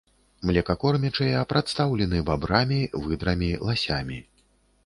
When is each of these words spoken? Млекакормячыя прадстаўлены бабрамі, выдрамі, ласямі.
Млекакормячыя 0.49 1.43
прадстаўлены 1.53 2.21
бабрамі, 2.31 2.81
выдрамі, 3.07 3.51
ласямі. 3.69 4.19